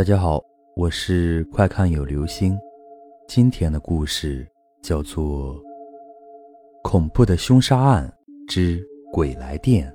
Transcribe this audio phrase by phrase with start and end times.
[0.00, 0.42] 大家好，
[0.76, 2.58] 我是快看有流星。
[3.28, 5.54] 今天的故事叫做
[6.82, 8.10] 《恐怖的凶杀案
[8.48, 8.82] 之
[9.12, 9.92] 鬼来电》。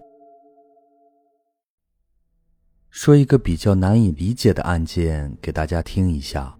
[2.91, 6.55] 说一个比较难以理解的案件给大家听一下。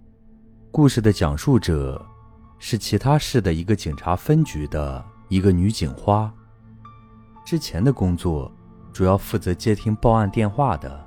[0.72, 2.04] 故事的讲述者
[2.58, 6.34] 是其他市的一个警察分局的一个女警花。
[7.46, 8.52] 之前的工作
[8.92, 11.05] 主要负责接听报案电话的。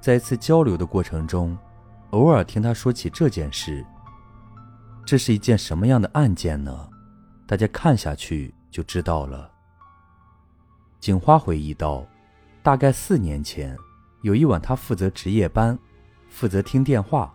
[0.00, 1.56] 在一次交流的过程中，
[2.10, 3.84] 偶尔听他说起这件事。
[5.04, 6.88] 这是一件什么样的案件呢？
[7.46, 9.50] 大家看下去就知道了。
[11.00, 12.06] 警花回忆道
[12.62, 13.76] ：“大概四年前，
[14.22, 15.78] 有一晚，他负责值夜班，
[16.28, 17.34] 负责听电话。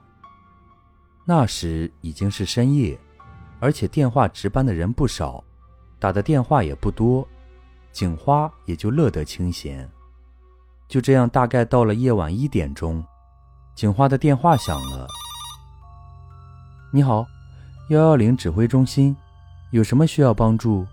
[1.26, 2.98] 那时已经是深夜，
[3.60, 5.44] 而且电话值班的人不少，
[6.00, 7.28] 打的电话也不多，
[7.92, 9.90] 警花也就乐得清闲。”
[10.88, 13.04] 就这样，大概到了夜晚一点钟，
[13.74, 15.08] 警花的电话响了。
[16.92, 17.26] 你好，
[17.90, 19.16] 幺幺零指挥中心，
[19.72, 20.86] 有什么需要帮助？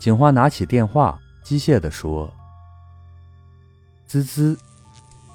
[0.00, 2.32] 警花拿起电话，机械地说
[4.06, 4.58] ：“滋滋。”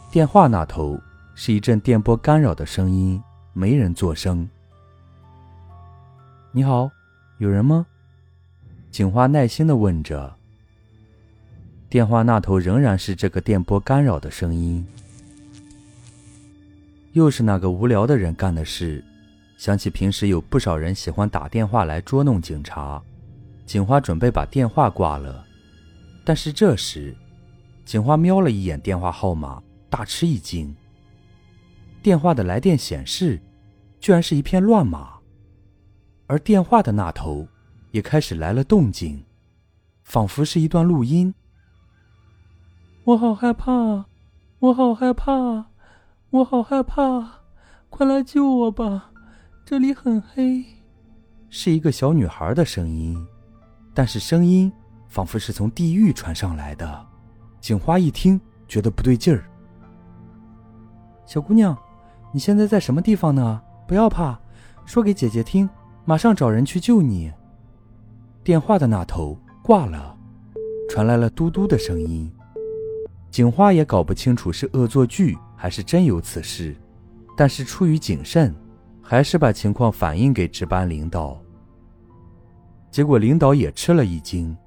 [0.09, 0.99] 电话那头
[1.35, 3.21] 是一阵电波干扰的声音，
[3.53, 4.49] 没人作声。
[6.51, 6.89] 你好，
[7.37, 7.85] 有人吗？
[8.89, 10.36] 警花耐心地问着。
[11.97, 14.85] 电话那头仍然是这个电波干扰的声音，
[17.13, 19.03] 又是那个无聊的人干的事。
[19.57, 23.01] 想起平时有不少人喜欢打电话来捉弄警察，
[23.65, 25.43] 警花准备把电话挂了。
[26.23, 27.15] 但是这时，
[27.83, 30.75] 警花瞄了一眼电话号码，大吃一惊。
[32.03, 33.41] 电话的来电显示，
[33.99, 35.13] 居然是一片乱码，
[36.27, 37.47] 而电话的那头
[37.89, 39.25] 也开始来了动静，
[40.03, 41.33] 仿佛是一段录音。
[43.07, 44.03] 我好害怕，
[44.59, 45.67] 我好害怕，
[46.29, 47.25] 我好害怕！
[47.89, 49.11] 快来救我吧，
[49.63, 50.65] 这里很黑。
[51.49, 53.17] 是一个小女孩的声音，
[53.93, 54.69] 但是声音
[55.07, 57.07] 仿佛是从地狱传上来的。
[57.61, 58.37] 警花一听，
[58.67, 59.45] 觉得不对劲儿。
[61.25, 61.77] 小姑娘，
[62.33, 63.61] 你现在在什么地方呢？
[63.87, 64.37] 不要怕，
[64.85, 65.69] 说给姐姐听，
[66.03, 67.31] 马上找人去救你。
[68.43, 70.17] 电话的那头挂了，
[70.89, 72.29] 传来了嘟嘟的声音。
[73.37, 76.75] 警花也搞不清楚是恶作剧还是真有此事，
[77.35, 78.51] 但是出于谨慎，
[78.99, 81.39] 还是把情况反映给值班领导。
[82.89, 84.57] 结果领导也吃了一惊，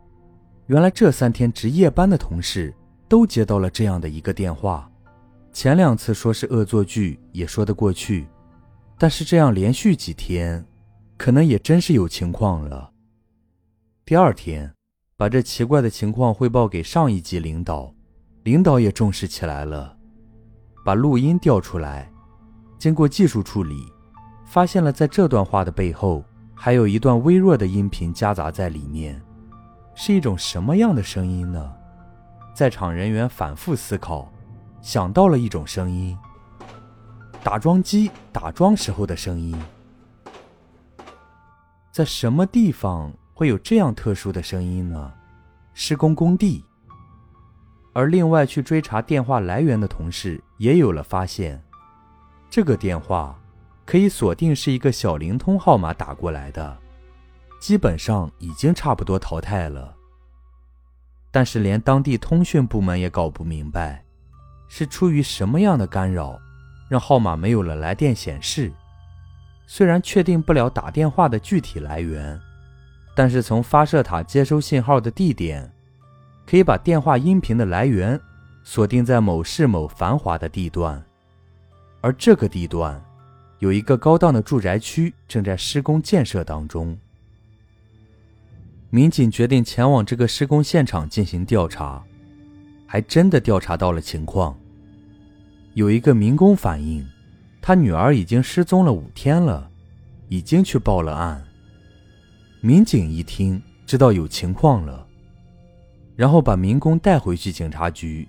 [0.67, 2.73] 原来这三天值夜班的同事
[3.09, 4.89] 都接到了这样的一个电话。
[5.53, 8.29] 前两次说是恶作剧也说得过去，
[8.97, 10.65] 但是这样连续几天，
[11.17, 12.93] 可能也真是有情况了。
[14.05, 14.73] 第二天，
[15.17, 17.93] 把这奇怪的情况汇报给上一级领导。
[18.45, 19.95] 领导也重视起来了，
[20.83, 22.11] 把录音调出来，
[22.79, 23.87] 经过技术处理，
[24.47, 26.25] 发现了在这段话的背后
[26.55, 29.21] 还有一段微弱的音频夹杂在里面，
[29.95, 31.71] 是一种什么样的声音呢？
[32.55, 34.33] 在场人员反复思考，
[34.81, 36.17] 想到了一种声音：
[37.45, 39.55] 打桩机打桩时候的声音。
[41.93, 45.13] 在什么地方会有这样特殊的声音呢？
[45.75, 46.65] 施工工地。
[47.93, 51.61] 而另外去追查电话来源的同事也有了发现，
[52.49, 53.37] 这个电话
[53.85, 56.79] 可以锁定是一个小灵通号码打过来的，
[57.61, 59.95] 基本上已经差不多淘汰了。
[61.33, 64.05] 但是连当地通讯部门也搞不明白，
[64.69, 66.39] 是出于什么样的干扰，
[66.89, 68.73] 让号码没有了来电显示。
[69.67, 72.41] 虽然确定不了打电话的具体来源，
[73.15, 75.73] 但是从发射塔接收信号的地点。
[76.51, 78.21] 可以把电话音频的来源
[78.65, 81.01] 锁定在某市某繁华的地段，
[82.01, 83.01] 而这个地段
[83.61, 86.99] 有一个高档的住宅区正在施工建设当中。
[88.91, 92.03] 民警决定前往这个施工现场进行调查，
[92.85, 94.59] 还真的调查到了情况。
[95.75, 97.07] 有一个民工反映，
[97.63, 99.71] 他女儿已经失踪了五天了，
[100.29, 101.45] 已经去报了案。
[102.61, 105.00] 民警一听，知道有情况了。
[106.21, 108.29] 然后把民工带回去警察局，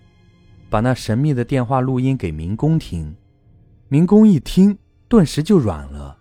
[0.69, 3.13] 把那神秘的电话录音给民工听。
[3.89, 4.77] 民工一听，
[5.09, 6.17] 顿时就软了。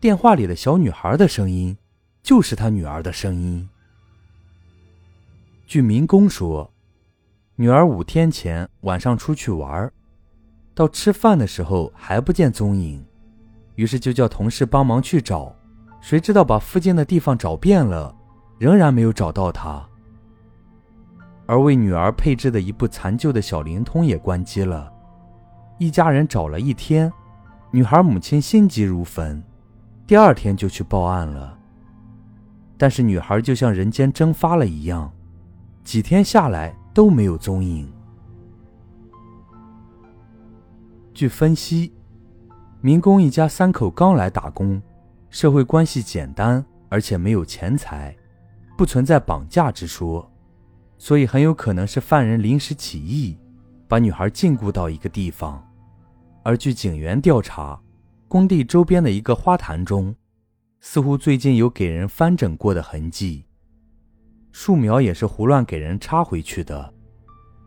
[0.00, 1.76] 电话里的小女孩的声音，
[2.22, 3.68] 就是他女儿的声音。
[5.66, 6.72] 据民工说，
[7.56, 9.92] 女儿五天前晚上出去玩，
[10.74, 13.04] 到吃饭的时候还不见踪影，
[13.74, 15.54] 于是就叫同事帮忙去找。
[16.00, 18.16] 谁知道把附近的地方找遍了，
[18.56, 19.86] 仍然没有找到她。
[21.46, 24.92] 而为女儿配置的一部残旧的小灵通也关机了，
[25.78, 27.12] 一家人找了一天，
[27.70, 29.42] 女孩母亲心急如焚，
[30.06, 31.58] 第二天就去报案了。
[32.76, 35.12] 但是女孩就像人间蒸发了一样，
[35.84, 37.90] 几天下来都没有踪影。
[41.12, 41.92] 据分析，
[42.80, 44.82] 民工一家三口刚来打工，
[45.30, 48.16] 社会关系简单，而且没有钱财，
[48.76, 50.28] 不存在绑架之说，
[51.04, 53.36] 所以很有可能是犯人临时起意，
[53.86, 55.62] 把女孩禁锢到一个地方。
[56.42, 57.78] 而据警员调查，
[58.26, 60.16] 工地周边的一个花坛中，
[60.80, 63.44] 似乎最近有给人翻整过的痕迹，
[64.50, 66.94] 树苗也是胡乱给人插回去的，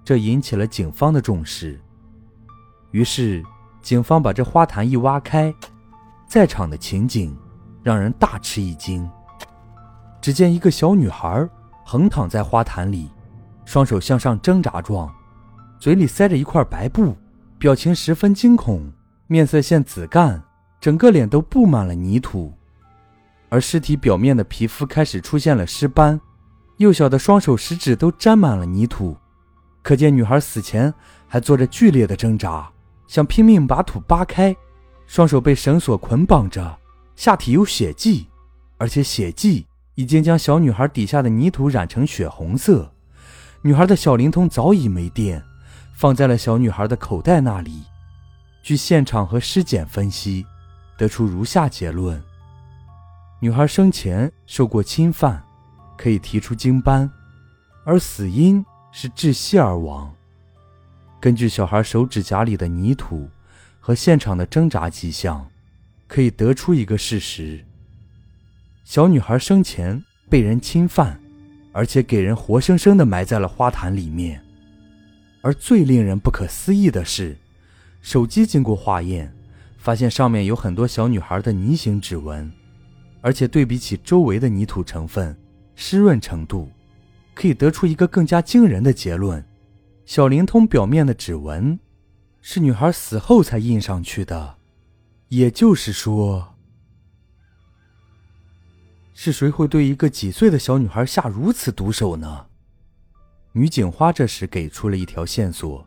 [0.03, 1.79] 这引起了警方的重视。
[2.89, 3.43] 于是，
[3.83, 5.53] 警方把这花坛一挖开，
[6.27, 7.37] 在场的情景
[7.83, 9.07] 让人大吃一惊。
[10.19, 11.47] 只见一个小女孩
[11.85, 13.11] 横躺在花坛里，
[13.67, 15.13] 双手向上挣扎状，
[15.77, 17.13] 嘴里塞着一块白布。
[17.59, 18.89] 表情十分惊恐，
[19.27, 20.41] 面色现紫干，
[20.79, 22.53] 整个脸都布满了泥土，
[23.49, 26.21] 而尸体表面的皮肤开始出现了尸斑，
[26.77, 29.17] 幼小的双手食指都沾满了泥土，
[29.81, 30.93] 可见女孩死前
[31.27, 32.71] 还做着剧烈的挣扎，
[33.05, 34.55] 想拼命把土扒开，
[35.07, 36.77] 双手被绳索捆绑着，
[37.17, 38.27] 下体有血迹，
[38.77, 39.65] 而且血迹
[39.95, 42.89] 已经将小女孩底下的泥土染成血红色，
[43.67, 45.43] 女孩的小灵通早已没电。
[45.91, 47.83] 放在了小女孩的口袋那里。
[48.63, 50.45] 据现场和尸检分析，
[50.95, 52.23] 得出如下结论：
[53.41, 55.43] 女孩生前受过侵犯，
[55.97, 57.11] 可以提出精斑，
[57.83, 60.13] 而死因是窒息而亡。
[61.19, 63.27] 根据小孩手指甲里的泥土
[63.81, 65.45] 和现场的挣扎迹象，
[66.07, 67.65] 可以得出一个事实：
[68.85, 71.19] 小女孩生前被人侵犯，
[71.77, 74.41] 而且给人活生生的埋在了花坛里面。
[75.41, 77.37] 而最令人不可思议的是，
[78.01, 79.31] 手机经过化验，
[79.77, 82.51] 发现上面有很多小女孩的泥形指纹，
[83.21, 85.37] 而且对比起周围的泥土成分、
[85.75, 86.67] 湿润程度，
[87.35, 89.45] 可以得出一个更加惊人的结论：
[90.03, 91.79] 小灵通表面的指纹
[92.41, 94.55] 是女孩死后才印上去的。
[95.27, 96.55] 也就是说，
[99.19, 102.45] 是谁会对一个几岁的小女孩下如此毒手呢？
[103.51, 105.83] 女警花这时给出了一条线索：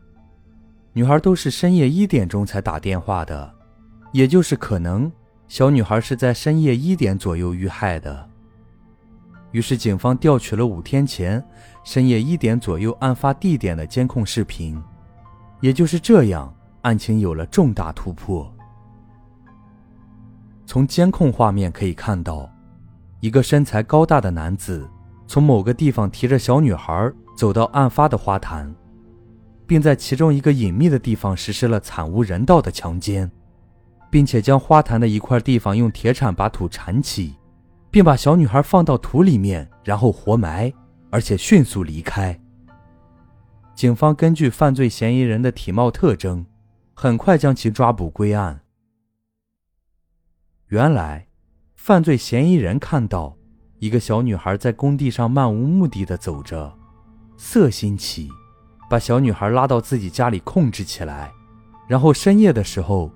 [0.91, 3.49] 女孩都是深夜一点钟才打电话的，
[4.11, 5.09] 也就是可能
[5.47, 8.29] 小女孩是在深夜一点左右遇害的。
[9.51, 11.41] 于是警方调取了五天前
[11.85, 14.77] 深夜一点左右案发地点的监控视频，
[15.61, 18.53] 也就是这样，案情有了重大突破。
[20.65, 22.50] 从监控画面可以看到，
[23.21, 24.87] 一个身材高大的男子
[25.25, 27.11] 从某个地方提着小女孩。
[27.33, 28.71] 走到案发的花坛，
[29.65, 33.31] 并在其中一个隐秘的地方实施了惨无人道的强奸，
[34.11, 37.35] 并且将花坛的一块地方用铁铲把土铲起，
[37.89, 40.71] 并把小女孩放到土里面，然后活埋，
[41.09, 42.39] 而且迅速离开。
[43.73, 46.45] 警方根据犯罪嫌疑人的体貌特征，
[46.93, 48.61] 很快将其抓捕归案。
[50.67, 51.25] 原来，
[51.83, 53.35] 犯罪嫌疑人看到
[53.79, 56.71] 一个小女孩在工地上漫无目的的走着。
[57.37, 58.29] 色心起，
[58.87, 61.31] 把小女孩拉到自己家里控制起来，
[61.87, 63.11] 然后深夜的时候，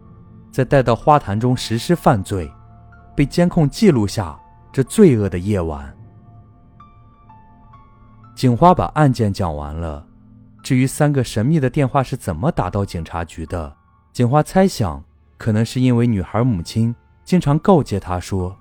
[0.52, 2.52] 再带到花坛中实施犯罪，
[3.16, 4.36] 被监控记录下
[4.74, 5.96] 这罪恶的夜晚。
[8.34, 10.04] 警花把案件讲完了，
[10.64, 13.78] 至于三个神秘的电话是怎么打到警察局的，
[14.12, 15.04] 警花猜想，
[15.38, 16.96] 可能是因为女孩母亲
[17.26, 18.56] 经常告诫他说，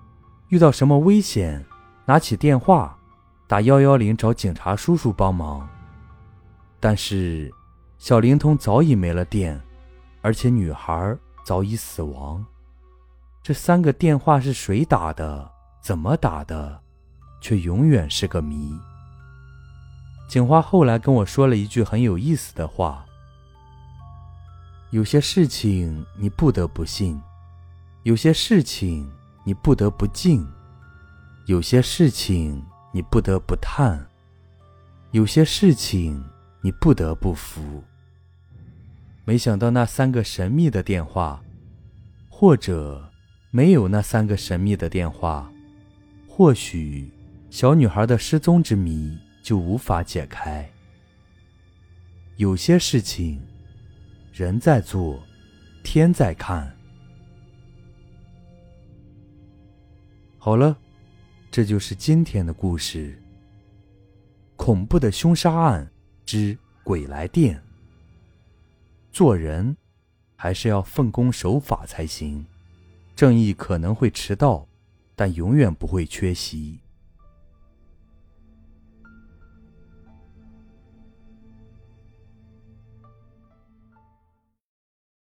[0.49, 1.64] 遇到什么危险，
[2.06, 2.99] 拿起电话。
[3.47, 5.68] 打幺幺零找警察叔叔帮忙，
[6.80, 7.52] 但是
[7.99, 9.61] 小灵通早已没了电，
[10.23, 12.42] 而且女孩早已死亡。
[13.42, 15.50] 这三个电话是谁打的？
[15.83, 16.80] 怎么打的？
[17.42, 18.75] 却永远是个谜。
[20.26, 23.04] 警花后来跟我说了一句很有意思的话：
[24.90, 27.21] 有些事情你不得不信，
[28.04, 29.11] 有些事情
[29.44, 30.46] 你不得不敬，
[31.46, 32.64] 有些事情。
[32.96, 34.06] 你不得不叹，
[35.11, 36.25] 有些事情
[36.62, 37.82] 你不得不服。
[39.25, 41.42] 没想到那三个神秘的电话，
[42.28, 43.11] 或者
[43.50, 45.50] 没有那三个神秘的电话，
[46.28, 47.11] 或许
[47.50, 50.70] 小女孩的失踪之谜就无法解开。
[52.37, 53.42] 有些事情，
[54.32, 55.20] 人在做，
[55.82, 56.74] 天在看。
[60.44, 60.76] 好了。
[61.50, 63.18] 这就是今天的故事。
[64.56, 65.90] 恐怖的凶杀案
[66.26, 67.58] 之鬼来电。
[69.10, 69.74] 做人
[70.36, 72.44] 还是要奉公守法才行。
[73.16, 74.68] 正义可能会迟到，
[75.16, 76.78] 但永远不会缺席。